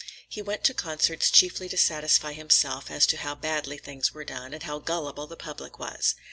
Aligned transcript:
He 0.27 0.41
went 0.41 0.63
to 0.63 0.73
concerts 0.73 1.29
chiefly 1.29 1.69
to 1.69 1.77
satisfy 1.77 2.33
himself 2.33 2.89
as 2.89 3.05
to 3.05 3.17
how 3.17 3.35
badly 3.35 3.77
things 3.77 4.15
were 4.15 4.25
done 4.25 4.51
and 4.51 4.63
how 4.63 4.79
gullible 4.79 5.27
the 5.27 5.37
public 5.37 5.77
was. 5.77 6.15